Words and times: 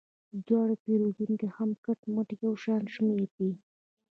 د 0.33 0.35
دواړو 0.47 0.73
پیرودونکي 0.83 1.47
هم 1.55 1.69
په 1.75 1.79
کټ 1.85 1.99
مټ 2.13 2.29
یو 2.45 2.53
شان 2.63 2.81
شمیر 2.93 3.21
دي. 3.37 3.51